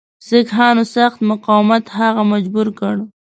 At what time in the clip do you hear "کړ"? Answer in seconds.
2.79-2.95